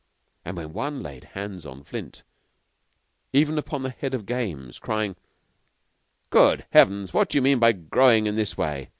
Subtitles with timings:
[0.43, 2.23] And when one laid hands on Flint,
[3.33, 5.15] even upon the Head of the Games crying,
[6.31, 7.13] "Good Heavens!
[7.13, 8.89] What do you mean by growing in this way?